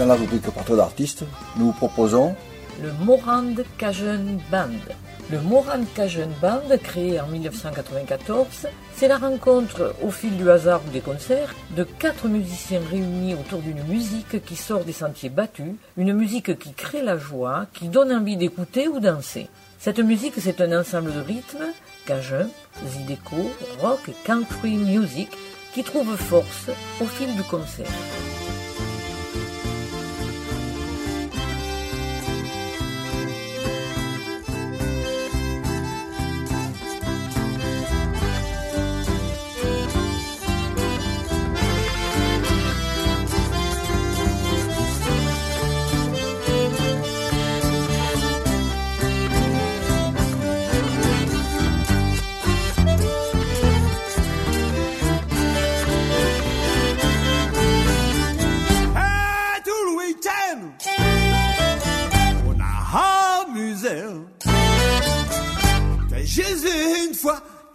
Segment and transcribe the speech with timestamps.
[0.00, 1.24] Dans la rubrique Portrait d'artiste,
[1.58, 2.34] nous vous proposons
[2.82, 4.70] le Morand Cajun Band.
[5.30, 10.90] Le Morand Cajun Band, créé en 1994, c'est la rencontre au fil du hasard ou
[10.90, 16.14] des concerts de quatre musiciens réunis autour d'une musique qui sort des sentiers battus, une
[16.14, 19.48] musique qui crée la joie, qui donne envie d'écouter ou danser.
[19.78, 21.74] Cette musique, c'est un ensemble de rythmes,
[22.06, 22.48] cajun,
[22.86, 23.50] zydeco,
[23.82, 25.28] rock country music,
[25.74, 26.70] qui trouve force
[27.02, 27.84] au fil du concert.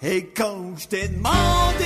[0.02, 1.86] Et quand je t'ai demandé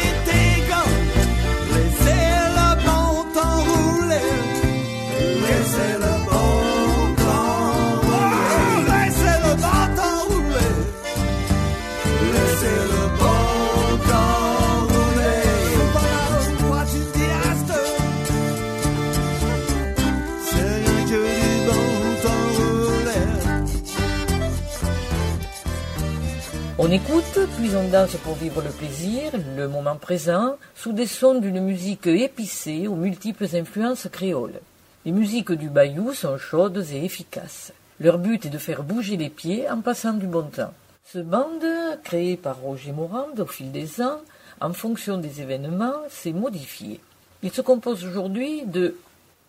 [26.89, 31.39] On écoute, puis on danse pour vivre le plaisir, le moment présent, sous des sons
[31.39, 34.59] d'une musique épicée aux multiples influences créoles.
[35.05, 37.73] Les musiques du bayou sont chaudes et efficaces.
[37.99, 40.73] Leur but est de faire bouger les pieds en passant du bon temps.
[41.05, 41.59] Ce band,
[42.03, 44.21] créé par Roger Morand au fil des ans,
[44.59, 46.99] en fonction des événements, s'est modifié.
[47.43, 48.95] Il se compose aujourd'hui de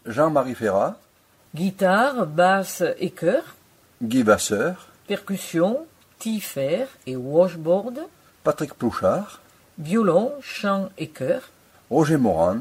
[0.05, 0.98] Jean-Marie Ferrat,
[1.55, 3.57] guitare, basse et chœur,
[4.02, 5.86] Guy Vasseur, percussion,
[6.20, 8.07] tiffer et washboard,
[8.45, 9.41] Patrick Plouchard,
[9.79, 11.48] violon, chant et chœur,
[11.91, 12.58] Roger Moran,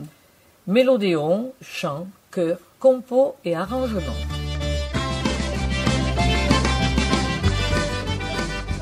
[0.66, 4.39] mélodéon, chant, chœur, compo et arrangement.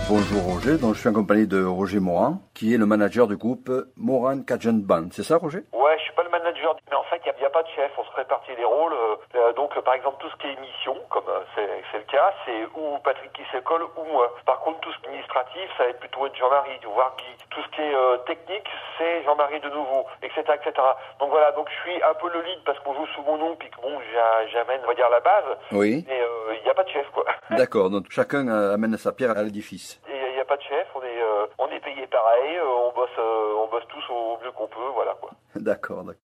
[0.10, 3.36] Bonjour Roger, donc je suis en compagnie de Roger Moran, qui est le manager du
[3.36, 5.10] groupe Moran Cajun Band.
[5.12, 5.64] C'est ça Roger?
[5.74, 7.92] Ouais, je suis pas le manager, mais en fait, il n'y a, pas de chef.
[7.98, 8.94] On se répartit les rôles.
[8.94, 11.44] Euh, euh, donc, par exemple, tout ce qui est émission, comme euh,
[11.92, 14.32] c'est le cas, c'est ou Patrick qui se colle ou moi.
[14.46, 17.28] Par contre, tout ce qui est administratif, ça va être plutôt Jean-Marie, tu vois, qui
[17.52, 18.68] tout ce qui est euh, technique,
[18.98, 20.72] c'est Jean-Marie de nouveau, etc., etc.
[21.20, 23.56] Donc voilà, donc je suis un peu le lead parce qu'on joue sous mon nom,
[23.60, 25.52] puis que bon, j'a- j'amène, on va dire, la base.
[25.72, 26.06] Oui.
[26.08, 26.22] Mais
[26.56, 27.26] il n'y a pas de chef, quoi.
[27.52, 29.97] D'accord, donc chacun amène sa pierre à l'édifice.
[30.10, 30.88] Il n'y a, pas de chef.
[30.96, 32.58] On est, euh, on est payé pareil.
[32.58, 35.32] euh, on bosse, euh, on bosse tous au mieux qu'on peut, voilà, quoi.
[35.56, 36.22] D'accord, d'accord.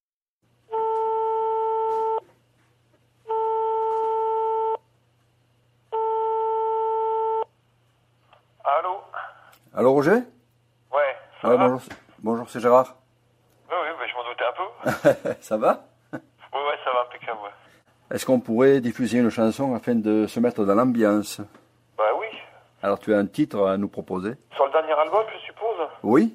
[8.64, 9.02] Allô?
[9.74, 10.12] Alors Roger?
[10.92, 11.16] Ouais.
[11.42, 11.64] Ça Ouais, va?
[11.66, 12.96] bonjour, c'est- bonjour, c'est Gérard.
[13.70, 15.36] Oui, oui, bah, je m'en doutais un peu.
[15.42, 15.84] ça va?
[16.14, 16.20] Ouais,
[16.60, 17.50] ouais, ça va impeccable, ouais.
[18.16, 21.40] Est-ce qu'on pourrait diffuser une chanson afin de se mettre dans l'ambiance?
[21.40, 21.46] oui.
[22.84, 26.34] Alors tu as un titre à nous proposer Sur le dernier album, je suppose Oui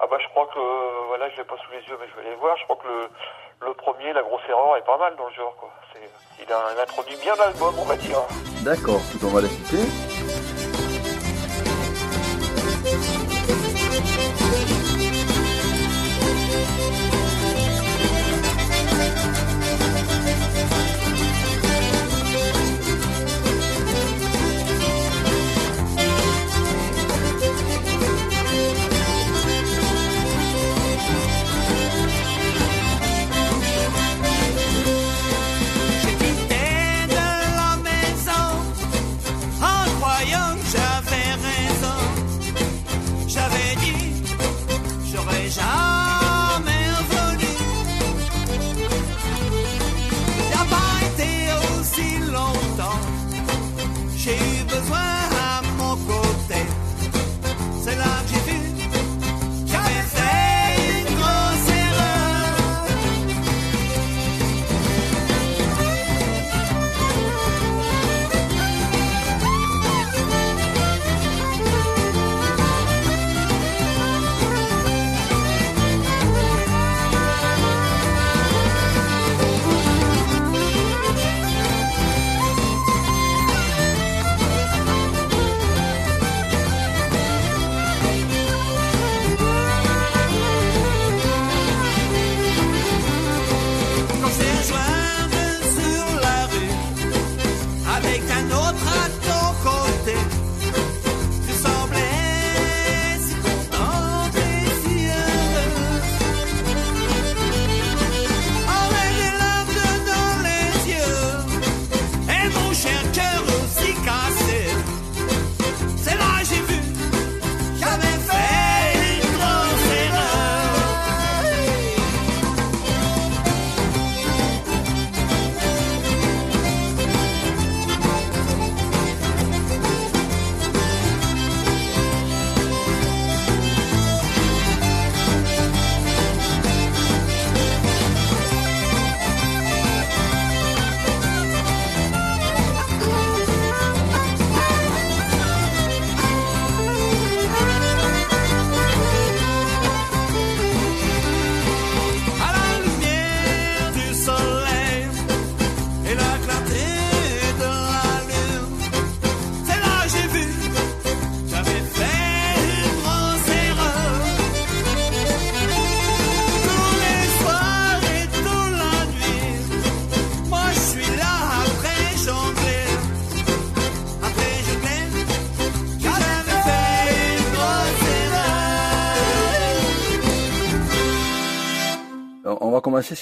[0.00, 2.14] Ah bah je crois que, euh, voilà, je l'ai pas sous les yeux, mais je
[2.20, 2.56] vais aller voir.
[2.56, 5.56] Je crois que le, le premier, La Grosse Erreur, est pas mal dans le genre,
[5.58, 5.70] quoi.
[5.92, 8.18] C'est, il, a, il introduit bien l'album, on va dire.
[8.62, 9.82] D'accord, tout on va l'écouter.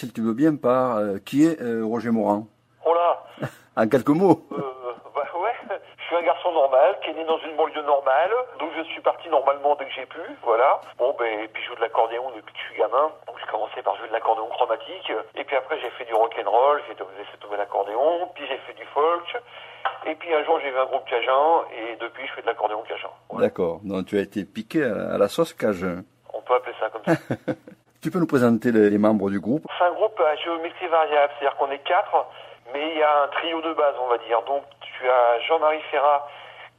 [0.06, 2.46] Si tu veux bien, par euh, qui est euh, Roger Morin
[2.84, 3.22] Oh là
[3.76, 4.42] En quelques mots.
[4.50, 4.58] Euh,
[5.14, 8.70] bah ouais, je suis un garçon normal, qui est né dans une banlieue normale, donc
[8.76, 10.80] je suis parti normalement dès que j'ai pu, voilà.
[10.98, 13.50] Bon, ben, et puis je joue de l'accordéon depuis que je suis gamin, donc j'ai
[13.50, 17.36] commencé par jouer de l'accordéon chromatique, et puis après j'ai fait du rock'n'roll, j'ai laissé
[17.40, 19.38] tomber l'accordéon, puis j'ai fait du folk,
[20.06, 22.82] et puis un jour j'ai vu un groupe cajun, et depuis je fais de l'accordéon
[22.82, 23.12] cajun.
[23.38, 23.80] D'accord.
[23.84, 26.02] Donc tu as été piqué à la sauce cajun.
[26.34, 27.14] On peut appeler ça comme ça.
[28.02, 29.62] Tu peux nous présenter les, les membres du groupe?
[29.78, 32.26] C'est un groupe à géométrie variable, c'est-à-dire qu'on est quatre,
[32.72, 34.42] mais il y a un trio de base, on va dire.
[34.42, 36.26] Donc tu as Jean-Marie Ferrat,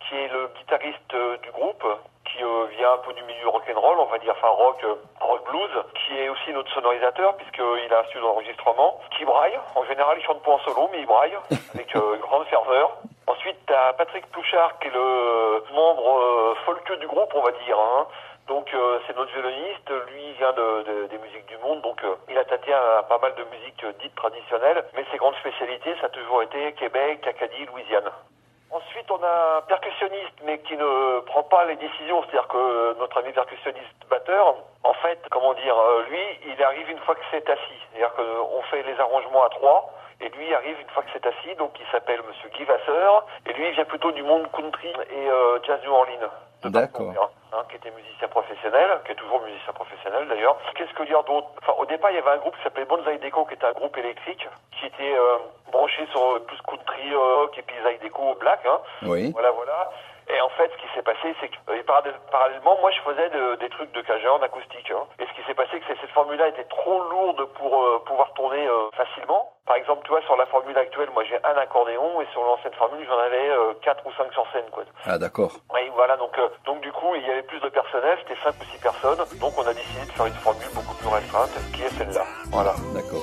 [0.01, 1.83] qui est le guitariste euh, du groupe,
[2.25, 5.43] qui euh, vient un peu du milieu rock'n'roll, on va dire, enfin rock, euh, rock
[5.49, 9.57] blues, qui est aussi notre sonorisateur, puisqu'il a un studio d'enregistrement, qui braille.
[9.75, 11.37] En général, il chante pas en solo, mais il braille,
[11.73, 12.97] avec euh, grande ferveur.
[13.27, 17.79] Ensuite, tu as Patrick Plouchard, qui est le membre folkeux du groupe, on va dire.
[17.79, 18.07] hein.
[18.47, 22.03] Donc euh, c'est notre violoniste, lui il vient de, de- des musiques du monde, donc
[22.03, 25.35] euh, il a tâté à, pas mal de musiques euh, dites traditionnelles, mais ses grandes
[25.35, 28.11] spécialités ça a toujours été Québec, Acadie, Louisiane.
[28.69, 33.17] Ensuite on a un percussionniste mais qui ne prend pas les décisions, c'est-à-dire que notre
[33.19, 37.49] ami percussionniste batteur, en fait, comment dire, euh, lui il arrive une fois que c'est
[37.49, 39.89] assis, c'est-à-dire qu'on fait les arrangements à trois,
[40.19, 43.53] et lui arrive une fois que c'est assis, donc il s'appelle Monsieur Guy Vasseur, et
[43.53, 46.29] lui il vient plutôt du monde country et euh, jazz New Orleans.
[46.69, 47.13] De D'accord.
[47.53, 50.57] Hein, qui était musicien professionnel, qui est toujours musicien professionnel d'ailleurs.
[50.75, 51.49] Qu'est-ce que dire d'autre?
[51.61, 53.73] Enfin, au départ, il y avait un groupe qui s'appelait Bonzai Deco, qui était un
[53.73, 54.47] groupe électrique,
[54.79, 55.37] qui était euh,
[55.71, 58.65] branché sur euh, plus country rock et puis Zydeco black.
[58.65, 58.79] Hein.
[59.03, 59.31] Oui.
[59.33, 59.91] Voilà, voilà.
[60.33, 63.29] Et en fait, ce qui s'est passé, c'est que euh, parallè- parallèlement, moi, je faisais
[63.29, 64.89] de- des trucs de cajun en acoustique.
[64.91, 65.05] hein.
[65.19, 68.33] Et ce qui s'est passé, c'est que cette formule-là était trop lourde pour euh, pouvoir
[68.33, 69.51] tourner euh, facilement.
[69.67, 72.73] Par exemple, tu vois, sur la formule actuelle, moi, j'ai un accordéon, et sur l'ancienne
[72.73, 74.83] formule, j'en avais euh, quatre ou cinq sur scène, quoi.
[75.05, 75.51] Ah d'accord.
[75.73, 78.55] Oui, voilà, donc, euh, donc du coup, il y avait plus de personnel, c'était 5
[78.59, 81.83] ou 6 personnes, donc on a décidé de faire une formule beaucoup plus restreinte, qui
[81.83, 82.23] est celle-là.
[82.51, 82.73] Voilà.
[82.93, 83.21] D'accord.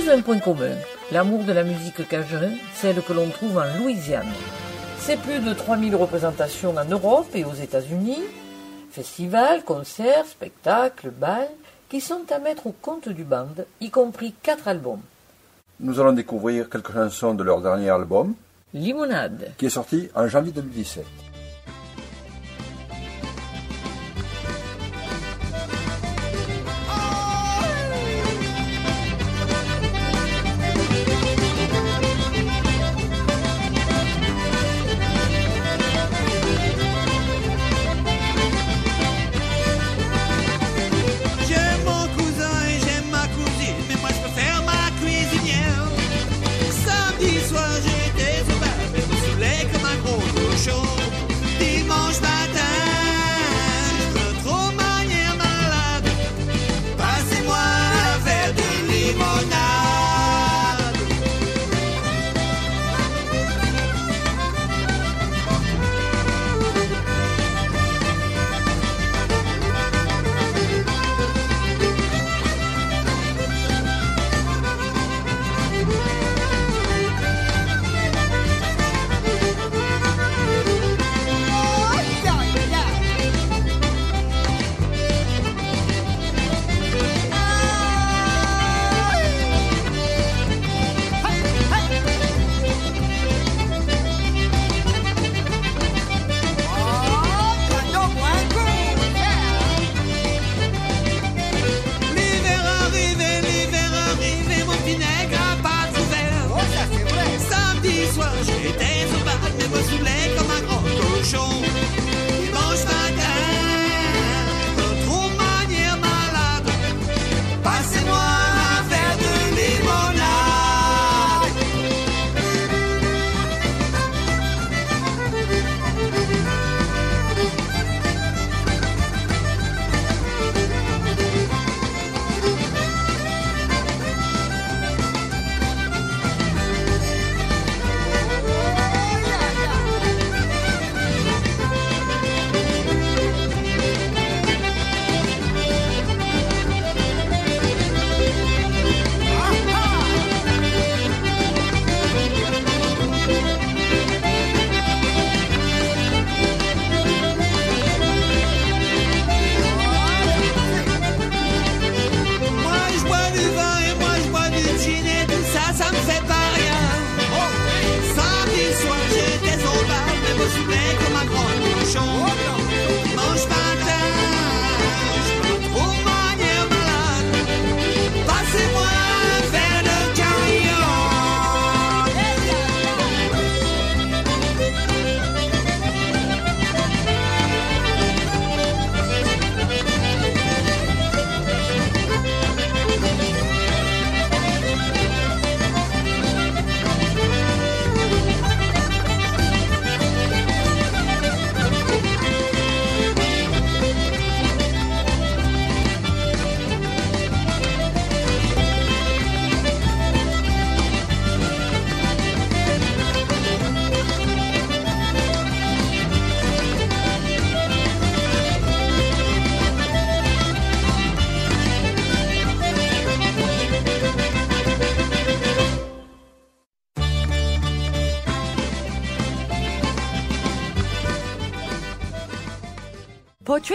[0.00, 0.76] Tous un point commun,
[1.10, 4.26] l'amour de la musique cajun, celle que l'on trouve en Louisiane.
[4.98, 8.22] C'est plus de 3000 représentations en Europe et aux États-Unis,
[8.90, 11.48] festivals, concerts, spectacles, bals,
[11.88, 13.48] qui sont à mettre au compte du band,
[13.80, 15.02] y compris quatre albums.
[15.80, 18.34] Nous allons découvrir quelques chansons de leur dernier album,
[18.72, 21.29] Limonade, qui est sorti en janvier 2017.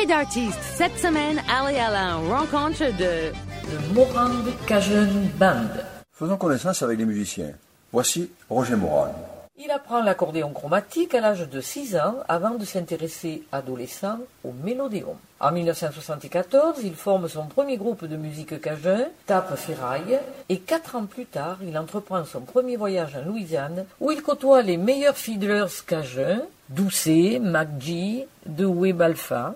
[0.06, 0.60] Portrait d'artiste.
[0.76, 3.32] Cette semaine, allez à la rencontre de...
[3.72, 4.30] Le Morand
[4.68, 5.08] Cajun
[5.38, 5.68] Band.
[6.12, 7.52] Faisons connaissance avec les musiciens.
[7.92, 9.14] Voici Roger Moran.
[9.58, 15.16] Il apprend l'accordéon chromatique à l'âge de 6 ans avant de s'intéresser adolescent au mélodéon.
[15.40, 20.20] En 1974, il forme son premier groupe de musique cajun, Tape Ferraille,
[20.50, 24.62] et quatre ans plus tard, il entreprend son premier voyage en Louisiane où il côtoie
[24.62, 29.56] les meilleurs fiddlers cajuns, Doucet, McGee, Dewey Balfa,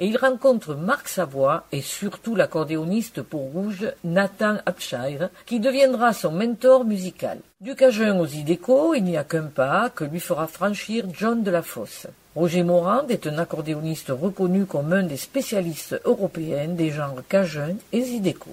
[0.00, 6.32] et il rencontre Marc Savoie et surtout l'accordéoniste pour rouge Nathan Upshire, qui deviendra son
[6.32, 7.38] mentor musical.
[7.60, 11.50] Du Cajun aux Idéco, il n'y a qu'un pas que lui fera franchir John de
[11.50, 12.06] la Fosse.
[12.34, 18.00] Roger Morand est un accordéoniste reconnu comme un des spécialistes européens des genres Cajun et
[18.00, 18.50] Zydeco.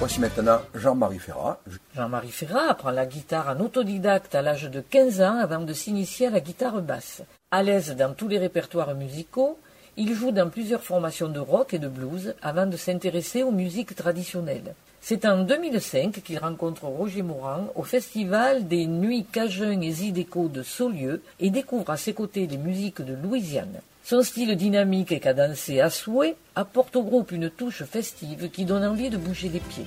[0.00, 1.60] Voici maintenant Jean-Marie Ferrat.
[1.94, 6.28] Jean-Marie Ferrat apprend la guitare en autodidacte à l'âge de 15 ans avant de s'initier
[6.28, 7.20] à la guitare basse.
[7.50, 9.58] À l'aise dans tous les répertoires musicaux,
[9.98, 13.94] il joue dans plusieurs formations de rock et de blues avant de s'intéresser aux musiques
[13.94, 14.74] traditionnelles.
[15.02, 20.62] C'est en 2005 qu'il rencontre Roger Morand au festival des Nuits Cajun et Zydeco de
[20.62, 23.82] Saulieu et découvre à ses côtés les musiques de Louisiane.
[24.02, 28.84] Son style dynamique et cadencé à souhait apporte au groupe une touche festive qui donne
[28.84, 29.86] envie de bouger les pieds.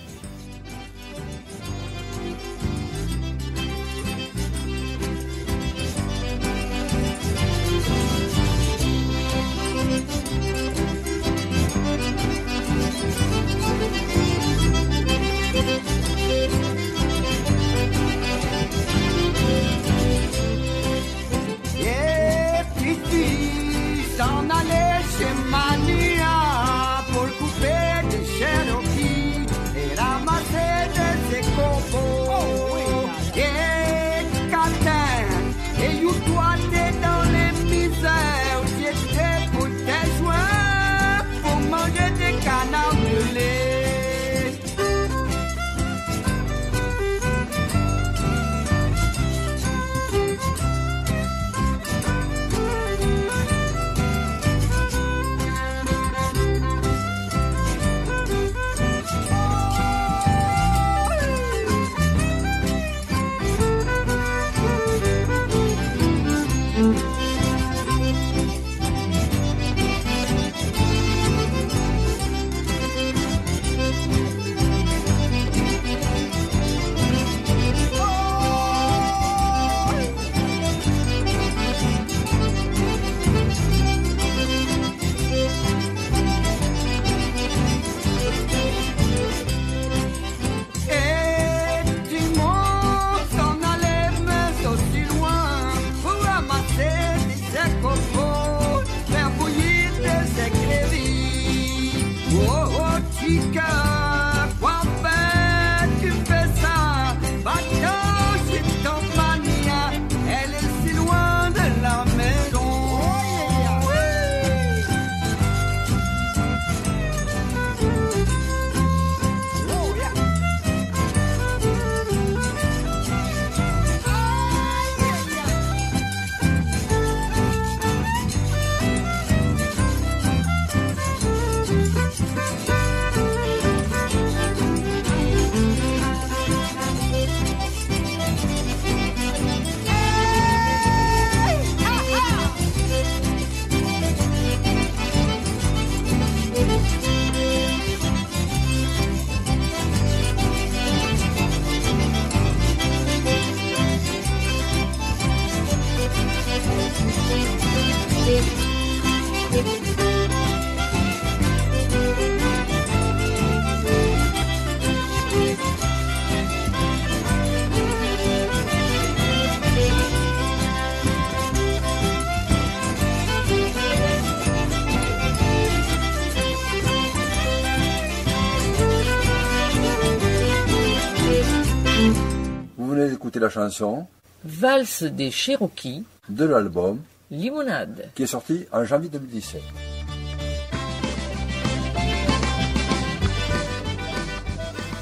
[183.54, 184.08] Chanson
[184.44, 187.00] Valse des Cherokees, de l'album
[187.32, 188.10] Limonade.
[188.16, 189.62] qui est sorti en janvier 2017.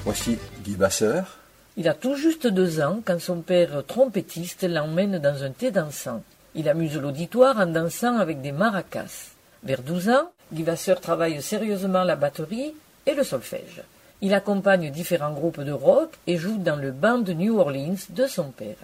[0.04, 1.38] Voici Guy Basseur.
[1.78, 6.22] Il a tout juste deux ans quand son père trompettiste l'emmène dans un thé dansant.
[6.54, 9.32] Il amuse l'auditoire en dansant avec des maracas.
[9.64, 12.74] Vers 12 ans, Guy Vasseur travaille sérieusement la batterie
[13.06, 13.84] et le solfège.
[14.23, 18.27] Il accompagne différents groupes de rock et joue dans le band de New Orleans de
[18.27, 18.77] son père.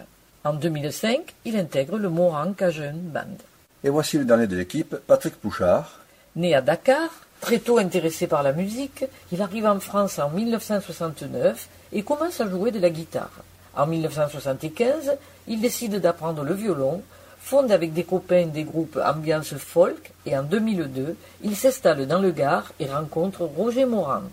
[0.43, 3.37] En 2005, il intègre le Moran Cajun Band.
[3.83, 5.99] Et voici le dernier de l'équipe, Patrick Pouchard.
[6.35, 11.69] Né à Dakar, très tôt intéressé par la musique, il arrive en France en 1969
[11.93, 13.43] et commence à jouer de la guitare.
[13.75, 17.03] En 1975, il décide d'apprendre le violon,
[17.39, 22.31] fonde avec des copains des groupes Ambiance Folk et en 2002, il s'installe dans le
[22.31, 24.23] Gard et rencontre Roger Morand.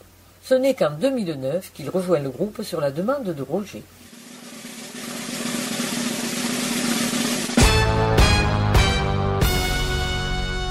[0.47, 3.83] Ce n'est qu'en 2009 qu'il rejoint le groupe sur la demande de Roger.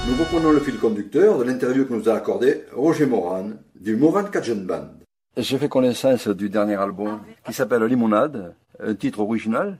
[0.06, 4.22] Nous reprenons le fil conducteur de l'interview que nous a accordé Roger Moran du Moran
[4.30, 4.90] Cajun Band.
[5.36, 9.78] J'ai fait connaissance du dernier album qui s'appelle Limonade, un titre original.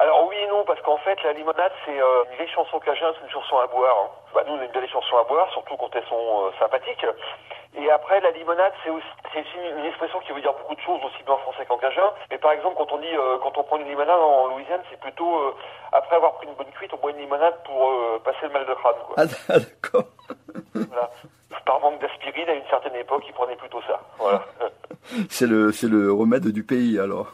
[0.00, 3.12] Alors oui et non, parce qu'en fait, la limonade, c'est euh, une vieille chanson cajun,
[3.18, 3.96] c'est une chanson à boire.
[4.04, 4.08] hein.
[4.34, 7.04] Bah, nous, on a une belle chanson à boire, surtout quand elles sont euh, sympathiques.
[7.76, 9.06] Et après, la limonade, c'est aussi,
[9.56, 12.10] une, expression qui veut dire beaucoup de choses, aussi bien en français qu'en cajun.
[12.30, 15.00] Mais par exemple, quand on dit, euh, quand on prend une limonade en Louisiane, c'est
[15.00, 15.54] plutôt, euh,
[15.92, 17.90] après avoir pris une bonne cuite, on boit une limonade pour
[18.22, 19.14] passer le mal de crâne, quoi.
[19.18, 19.24] Ah
[19.58, 20.04] d'accord.
[20.74, 21.10] Voilà.
[21.64, 24.00] Par manque d'aspirine, à une certaine époque, ils prenaient plutôt ça.
[24.18, 24.44] Voilà.
[25.30, 27.26] C'est le, c'est le remède du pays alors.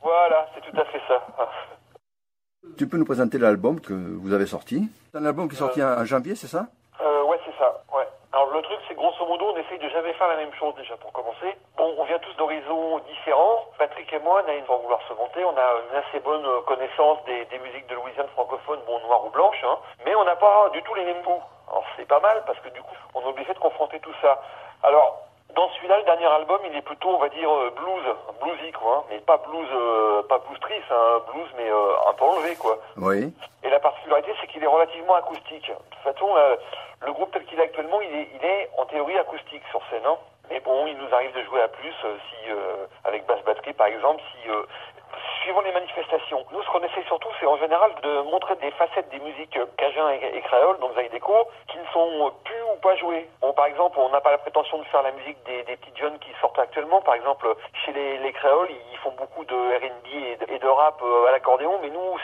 [0.00, 1.22] voilà, c'est tout à fait ça.
[2.78, 4.88] Tu peux nous présenter l'album que vous avez sorti?
[5.10, 6.66] C'est un album qui est sorti en en janvier, c'est ça?
[7.00, 7.82] Euh, ouais, c'est ça.
[7.92, 8.06] Ouais.
[8.32, 10.96] Alors le truc, c'est grosso modo, on essaye de jamais faire la même chose déjà
[10.96, 11.52] pour commencer.
[11.76, 13.66] Bon, on vient tous d'horizons différents.
[13.78, 17.18] Patrick et moi, Naïm, sans vouloir se monter, on a une assez bonne euh, connaissance
[17.26, 19.76] des, des musiques de Louisiane francophone, bon, noir ou blanche, hein.
[20.06, 21.42] Mais on n'a pas du tout les mêmes goûts.
[21.68, 24.40] Alors c'est pas mal parce que du coup, on est obligé de confronter tout ça.
[24.82, 28.72] Alors, dans celui-là, le dernier album, il est plutôt, on va dire, euh, blues, bluesy,
[28.72, 28.98] quoi.
[28.98, 29.04] hein.
[29.10, 32.78] Mais pas blues, euh, pas blues triste, hein, blues, mais euh, un peu enlevé, quoi.
[32.96, 33.32] Oui.
[33.62, 35.68] Et la particularité, c'est qu'il est relativement acoustique.
[35.68, 36.56] De toute façon, euh,
[37.06, 40.06] le groupe tel qu'il est actuellement, il est, il est en théorie acoustique sur scène.
[40.06, 40.16] hein.
[40.50, 43.72] Mais bon, il nous arrive de jouer à plus, euh, si euh, avec basse batterie
[43.72, 44.62] par exemple, si euh,
[45.42, 46.44] suivant les manifestations.
[46.52, 50.10] Nous, ce qu'on essaie surtout, c'est en général de montrer des facettes des musiques cajun
[50.10, 53.28] et, créole, donc Zydeco, qui ne sont plus ou pas jouées.
[53.40, 55.98] Bon, par exemple, on n'a pas la prétention de faire la musique des, des petites
[55.98, 57.00] jeunes qui sortent actuellement.
[57.02, 57.46] Par exemple,
[57.84, 61.32] chez les, les créoles, ils font beaucoup de R&B et et de rap euh, à
[61.32, 62.18] l'accordéon, mais nous,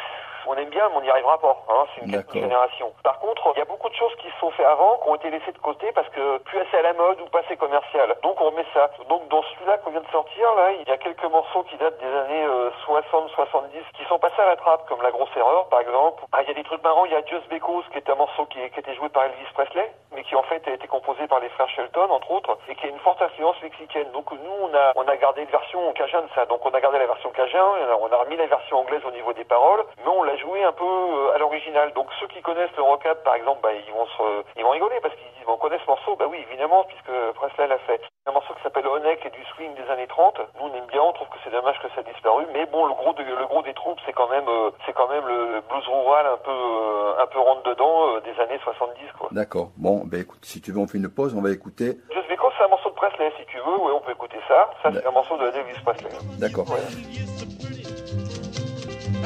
[0.46, 1.56] on aime bien, mais on n'y arrivera pas.
[1.68, 2.92] Hein, c'est une question de génération.
[3.02, 5.14] Par contre, il y a beaucoup de choses qui se sont faites avant, qui ont
[5.16, 8.14] été laissées de côté parce que plus assez à la mode ou pas assez commercial.
[8.22, 8.90] Donc on remet ça.
[9.08, 11.98] Donc dans celui-là qu'on vient de sortir, là, il y a quelques morceaux qui datent
[11.98, 15.80] des années euh, 60-70 qui sont passés à la trappe, comme La Grosse Erreur, par
[15.80, 16.24] exemple.
[16.32, 17.04] Ah, il y a des trucs marrants.
[17.06, 19.52] Il y a Just Because, qui est un morceau qui, qui était joué par Elvis
[19.54, 22.74] Presley, mais qui en fait a été composé par les frères Shelton, entre autres, et
[22.74, 24.10] qui a une forte influence mexicaine.
[24.12, 26.46] Donc nous, on a, on a gardé une version cajun de ça.
[26.46, 27.64] Donc on a gardé la version cajun,
[28.00, 30.72] on a remis la version anglaise au niveau des paroles, mais on l'a joué un
[30.72, 31.92] peu euh, à l'original.
[31.94, 34.96] Donc ceux qui connaissent le rockab, par exemple, bah, ils vont se, ils vont rigoler
[35.02, 36.14] parce qu'ils disent, on connaît ce morceau.
[36.16, 38.00] Bah oui, évidemment, puisque Presley l'a fait.
[38.26, 40.36] Un morceau qui s'appelle Honeck et du swing des années 30.
[40.60, 42.44] Nous, on aime bien, on trouve que c'est dommage que ça a disparu.
[42.52, 45.08] Mais bon, le gros, de- le gros des troupes, c'est quand même, euh, c'est quand
[45.08, 49.28] même le, blues rural un peu, euh, un peu rentre dedans des années 70, quoi.
[49.32, 49.70] D'accord.
[49.78, 51.96] Bon, ben écoute, si tu veux, on fait une pause, on va écouter.
[52.12, 53.78] Just Because, c'est un morceau de Presley, si tu veux.
[53.80, 54.68] Oui, on peut écouter ça.
[54.82, 56.10] Ça, c'est un morceau de Elvis Presley.
[56.38, 56.66] D'accord.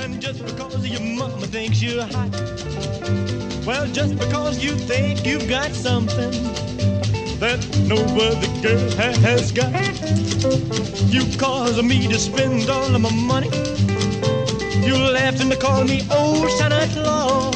[0.03, 2.31] And just because your mama thinks you're hot,
[3.65, 6.33] well, just because you think you've got something
[7.39, 8.91] that no other girl
[9.23, 9.73] has got,
[11.07, 13.49] you cause me to spend all of my money.
[14.85, 17.55] You laugh and call me old Santa Claus.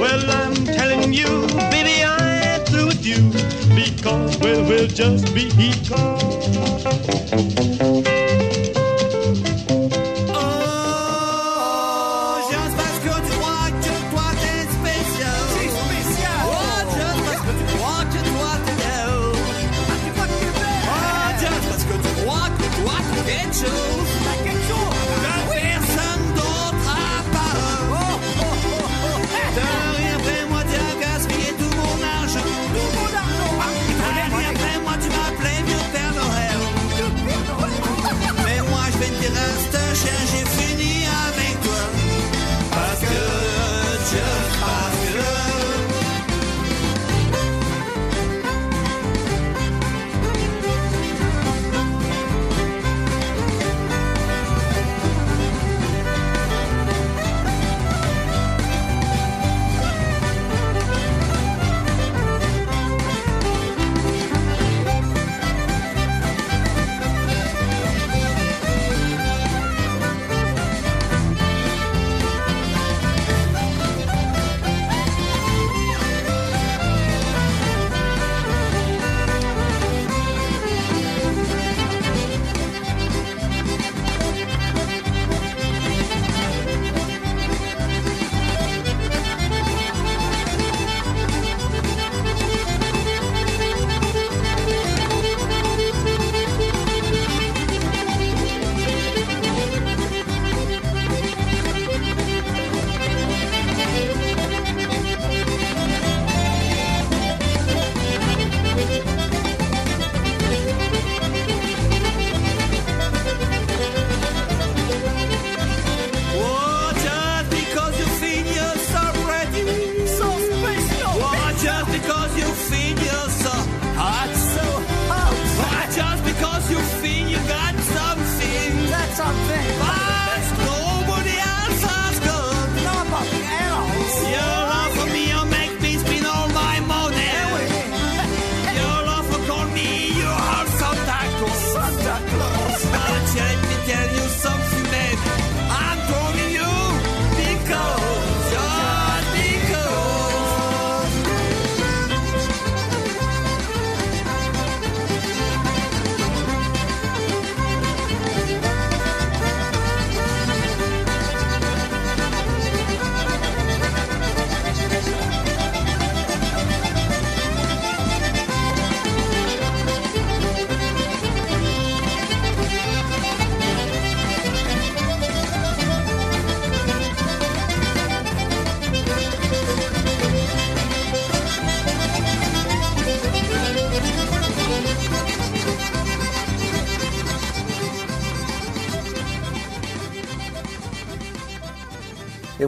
[0.00, 3.30] Well, I'm telling you, baby, I'm through with you
[3.76, 5.48] because, well, we'll just be
[7.80, 7.87] Oh,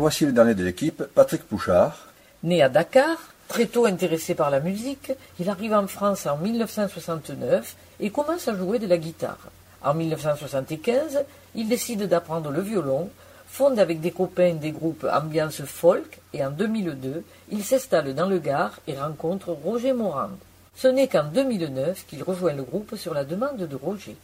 [0.00, 2.08] voici le dernier de l'équipe, Patrick Pouchard.
[2.42, 7.76] Né à Dakar, très tôt intéressé par la musique, il arrive en France en 1969
[8.00, 9.50] et commence à jouer de la guitare.
[9.82, 13.10] En 1975, il décide d'apprendre le violon,
[13.46, 18.38] fonde avec des copains des groupes ambiance folk et en 2002, il s'installe dans le
[18.38, 20.30] Gard et rencontre Roger Morand.
[20.74, 24.16] Ce n'est qu'en 2009 qu'il rejoint le groupe sur la demande de Roger.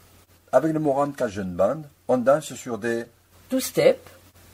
[0.52, 3.04] Avec le Moran Cajun Band, on danse sur des
[3.50, 3.98] Two-step,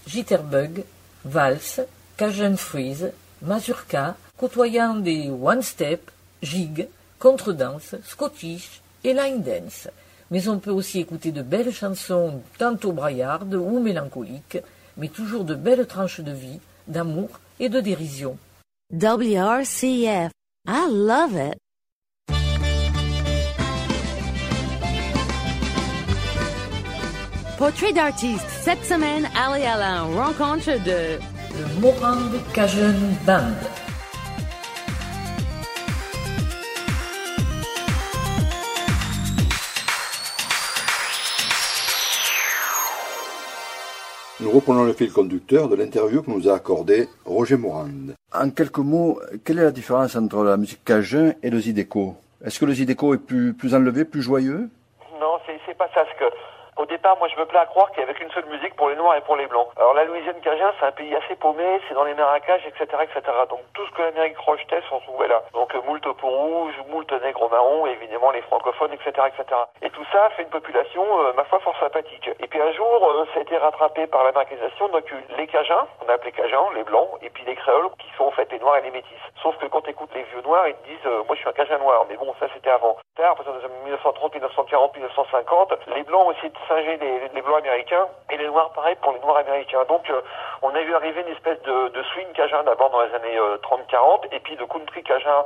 [0.06, 0.82] jitterbug,
[1.24, 1.80] valse,
[2.16, 6.10] cajun freeze, mazurka, côtoyant des one-step,
[6.42, 9.88] jig, contredanse, scottish et line dance.
[10.30, 14.58] Mais on peut aussi écouter de belles chansons tantôt braillardes ou mélancoliques,
[14.96, 17.28] mais toujours de belles tranches de vie, d'amour
[17.60, 18.38] et de dérision.
[18.92, 20.32] WRCF.
[20.66, 21.61] I love it.
[27.62, 28.48] Portrait d'artiste.
[28.48, 31.20] Cette semaine, allez à la rencontre de
[31.56, 32.92] Le Morang Cajun
[33.24, 33.54] Band.
[44.40, 47.86] Nous reprenons le fil conducteur de l'interview que nous a accordé Roger Morand.
[48.34, 52.58] En quelques mots, quelle est la différence entre la musique cajun et le zydeco Est-ce
[52.58, 54.68] que le zydeco est plus, plus enlevé, plus joyeux?
[55.20, 56.02] Non, c'est pas ça.
[56.02, 56.24] Parce que
[56.82, 58.88] au départ, moi, je me plais à croire qu'il y avait qu'une seule musique pour
[58.88, 59.68] les Noirs et pour les Blancs.
[59.76, 63.22] Alors la Louisiane Cajun, c'est un pays assez paumé, c'est dans les marécages, etc., etc.
[63.48, 65.44] Donc tout ce que l'Amérique rejetait s'en trouvait là.
[65.52, 69.60] Donc euh, moult peau rouge, moult nègres marron, et évidemment les francophones, etc., etc.
[69.80, 72.28] Et tout ça fait une population, euh, ma foi, fort sympathique.
[72.40, 74.88] Et puis un jour, euh, ça a été rattrapé par l'américanisation.
[74.88, 78.08] Donc eu les Cajuns, on a appelé Cajuns, les Blancs, et puis les Créoles, qui
[78.16, 79.22] sont en fait les Noirs et les Métis.
[79.40, 81.52] Sauf que quand écoutes les vieux Noirs, ils te disent, euh, moi je suis un
[81.52, 82.96] Cajun noir, mais bon, ça c'était avant.
[83.14, 88.36] Tard, à partir de 1930, 1940, 1950, les Blancs de les, les Blancs américains, et
[88.36, 89.84] les Noirs pareil pour les Noirs américains.
[89.88, 90.20] Donc euh,
[90.62, 93.56] on a vu arriver une espèce de, de swing Cajun d'abord dans les années euh,
[93.58, 95.44] 30-40, et puis de country Cajun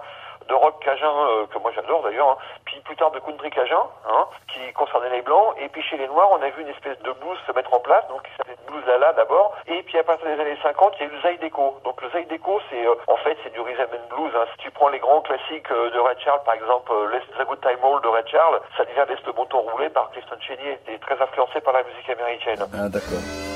[0.49, 2.37] de rock cajun euh, que moi j'adore d'ailleurs, hein.
[2.65, 6.07] puis plus tard de country cajun, hein, qui concernait les blancs, et puis chez les
[6.09, 8.57] noirs on a vu une espèce de blues se mettre en place, donc qui s'appelait
[8.67, 11.21] blues lala d'abord, et puis à partir des années 50 il y a eu le
[11.21, 11.81] Zydeco.
[11.85, 14.33] Donc le Zydeco c'est euh, en fait c'est du rhythm and blues.
[14.37, 14.47] Hein.
[14.53, 17.61] Si tu prends les grands classiques euh, de Red Charles par exemple, euh, The Good
[17.61, 20.99] Time All de Red Charles, ça devient Laisse le bon rouler par Clifton Chenier, et
[20.99, 22.59] très influencé par la musique américaine.
[22.75, 23.56] Ah d'accord.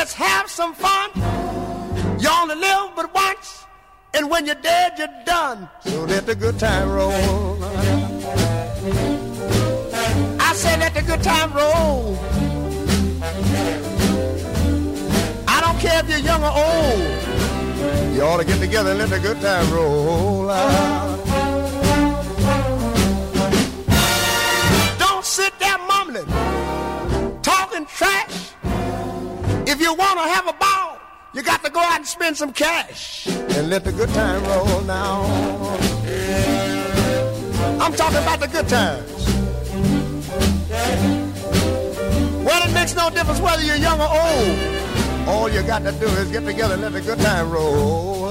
[0.00, 1.10] Let's have some fun.
[2.18, 3.66] You only live but once,
[4.14, 5.68] and when you're dead, you're done.
[5.84, 7.62] So let the good time roll.
[10.48, 12.18] I say let the good time roll.
[15.54, 18.14] I don't care if you're young or old.
[18.14, 20.46] You ought to get together and let the good time roll.
[24.98, 26.30] Don't sit there mumbling,
[27.42, 28.49] talking trash.
[29.80, 30.98] If you want to have a ball,
[31.32, 34.82] you got to go out and spend some cash and let the good time roll
[34.82, 35.22] now.
[37.80, 39.10] I'm talking about the good times.
[42.44, 45.26] Well, it makes no difference whether you're young or old.
[45.26, 48.28] All you got to do is get together and let the good time roll.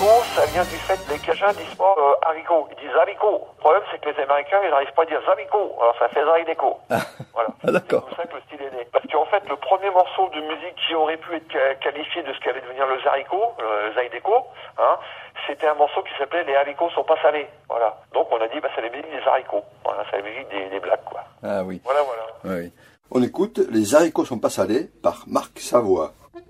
[0.00, 3.46] Mosaïco, ça vient du fait que les Cajuns disent pas euh, haricots, ils disent haricots.
[3.56, 5.76] Le problème, c'est que les Américains, ils n'arrivent pas à dire zarico.
[5.80, 6.20] Alors ça fait.
[6.24, 7.48] Voilà.
[7.62, 8.06] Ah, d'accord.
[8.08, 8.88] C'est comme ça que le style est né.
[8.92, 12.40] Parce qu'en fait, le premier morceau de musique qui aurait pu être qualifié de ce
[12.40, 14.46] qui allait devenir le zarico, le zaideco,
[14.78, 14.96] hein,
[15.46, 17.46] c'était un morceau qui s'appelait Les haricots sont pas salés.
[17.68, 17.96] Voilà.
[18.14, 19.64] Donc on a dit, bah, c'est la musique des haricots.
[19.84, 21.20] Voilà, c'est la musique des, des blagues, quoi.
[21.42, 21.80] Ah oui.
[21.84, 22.56] Voilà, voilà.
[22.56, 22.72] oui.
[23.12, 26.12] On écoute Les haricots sont pas salés par Marc Savoie.
[26.32, 26.40] Vous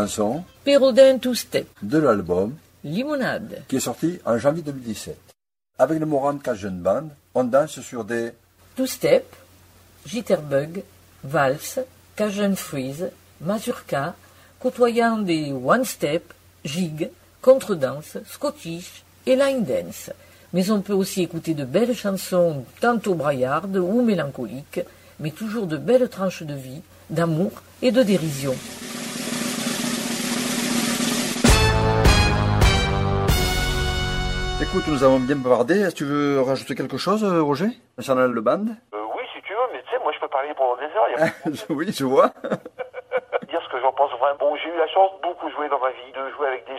[0.00, 5.16] chanson Pérodin Two Step, de l'album Limonade, qui est sorti en janvier 2017.
[5.78, 8.30] Avec le Moran Cajun Band, on danse sur des
[8.76, 9.26] Two Step,
[10.06, 10.82] Jitterbug,
[11.22, 11.80] Valse,
[12.16, 13.10] Cajun Freeze,
[13.42, 14.14] Mazurka,
[14.58, 16.32] côtoyant des One Step,
[16.64, 17.10] Jig,
[17.42, 20.10] Contredanse, Scottish et Line Dance.
[20.54, 24.80] Mais on peut aussi écouter de belles chansons tantôt braillardes ou mélancoliques,
[25.18, 28.54] mais toujours de belles tranches de vie, d'amour et de dérision.
[34.72, 35.80] Écoute, nous avons bien bavardé.
[35.80, 38.66] Est-ce que tu veux rajouter quelque chose, euh, Roger Concernant le band?
[38.94, 41.10] Euh, oui, si tu veux, mais tu sais, moi je peux parler pendant des heures.
[41.10, 42.30] Y a Oui, je vois.
[43.50, 44.38] dire ce que j'en pense vraiment.
[44.38, 46.78] Bon, j'ai eu la chance de beaucoup jouer dans ma vie, de jouer avec des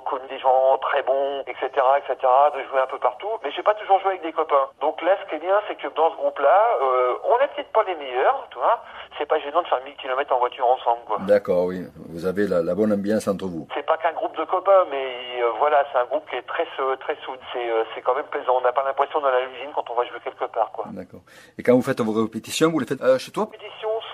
[0.00, 1.66] connu des gens très bons, etc.,
[1.98, 2.16] etc.,
[2.56, 4.68] de jouer un peu partout, mais j'ai pas toujours joué avec des copains.
[4.80, 7.72] Donc là, ce qui est bien, c'est que dans ce groupe-là, euh, on n'est peut-être
[7.72, 8.80] pas les meilleurs, tu vois,
[9.18, 11.18] c'est pas gênant de faire 1000 km en voiture ensemble, quoi.
[11.20, 11.84] D'accord, oui.
[12.10, 13.66] Vous avez la, la bonne ambiance entre vous.
[13.74, 16.66] C'est pas qu'un groupe de copains, mais euh, voilà, c'est un groupe qui est très
[16.76, 17.38] sou- très soude.
[17.52, 18.56] C'est euh, quand même plaisant.
[18.58, 20.84] On n'a pas l'impression d'aller à l'usine quand on va jouer quelque part, quoi.
[20.90, 21.20] D'accord.
[21.58, 23.48] Et quand vous faites vos répétitions, vous les faites euh, chez toi?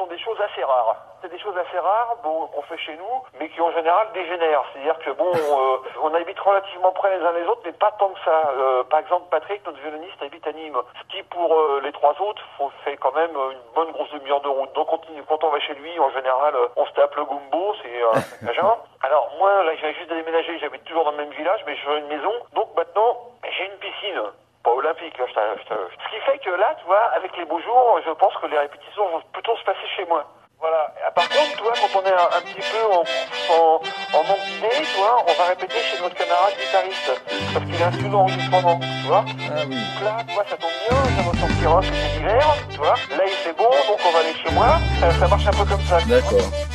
[0.00, 0.96] Sont des choses assez rares.
[1.20, 4.64] C'est des choses assez rares, bon, qu'on fait chez nous, mais qui en général dégénèrent.
[4.72, 8.08] C'est-à-dire que bon, euh, on habite relativement près les uns les autres, mais pas tant
[8.08, 8.50] que ça.
[8.56, 12.16] Euh, par exemple, Patrick, notre violoniste, habite à Nîmes, ce qui pour euh, les trois
[12.20, 14.72] autres faut, fait quand même une bonne grosse demi-heure de route.
[14.72, 18.50] Donc quand, on va chez lui, en général, on se tape le gumbo, c'est un.
[19.02, 22.06] Alors moi, là, j'ai juste déménagé, j'habite toujours dans le même village, mais j'ai une
[22.06, 24.22] maison, donc maintenant, j'ai une piscine.
[24.62, 27.98] Pas olympique, là, je Ce qui fait que là, tu vois, avec les beaux jours,
[28.04, 30.24] je pense que les répétitions vont plutôt se passer chez moi.
[30.60, 30.92] Voilà.
[31.14, 34.44] Par contre, tu vois, quand on est un, un petit peu en, en, en manque
[34.44, 37.22] d'idées, tu vois, on va répéter chez notre camarade guitariste.
[37.54, 39.24] Parce qu'il a un studio d'enregistrement, tu vois.
[39.26, 39.76] Ah oui.
[39.80, 42.94] Donc là, tu vois, ça tombe bien, ça ressortira, c'est l'hiver, tu vois.
[43.16, 44.66] Là, il fait bon, donc on va aller chez moi.
[45.00, 45.96] Ça, ça marche un peu comme ça.
[45.98, 46.20] tu vois.
[46.20, 46.69] D'accord.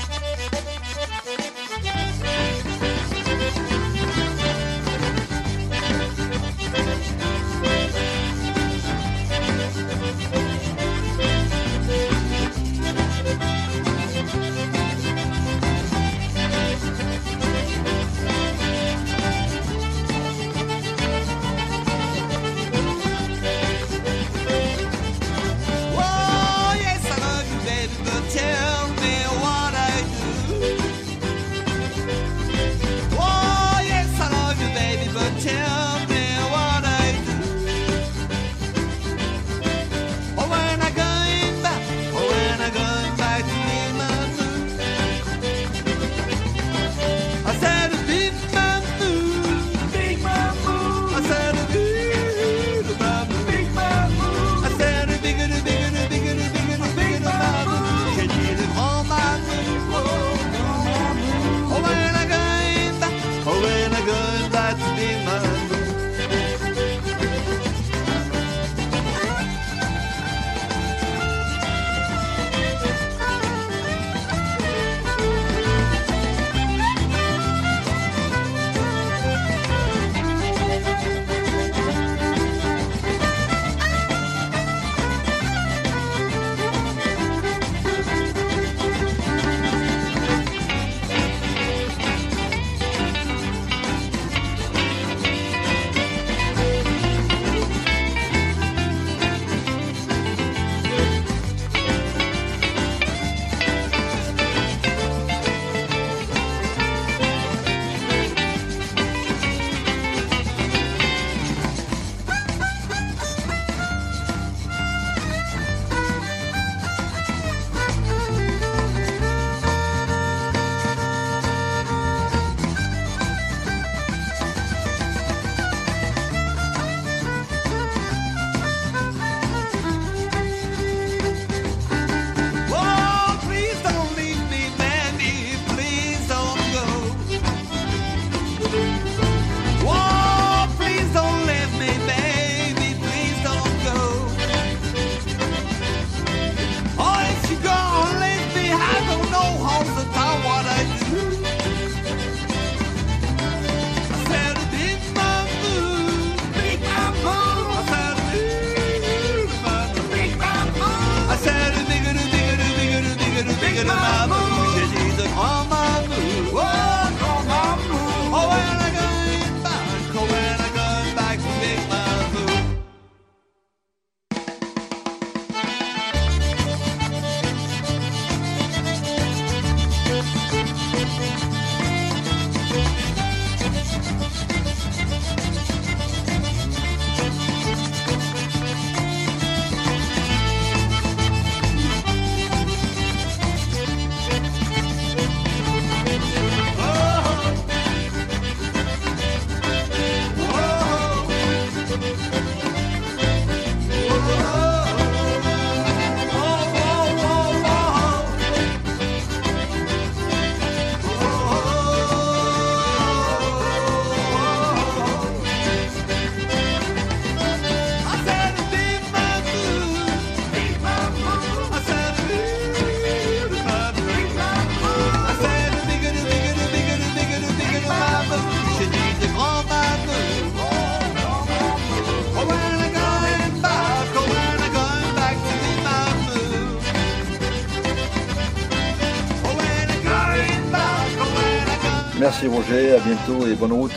[242.46, 243.92] Merci Roger, à bientôt et bonne route.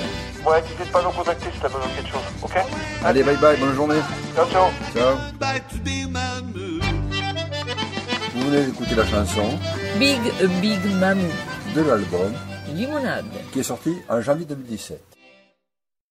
[0.47, 2.57] Ouais, n'hésite pas à nous contacter si t'as besoin de quelque chose, ok?
[3.05, 4.01] Allez, bye bye, bonne journée.
[4.35, 5.17] Ciao, ciao Ciao.
[8.35, 9.59] Vous venez d'écouter la chanson
[9.99, 10.19] Big
[10.63, 11.29] Big Mamou,
[11.75, 12.33] de l'album
[12.75, 13.27] Limonade.
[13.53, 15.18] qui est sorti en janvier 2017.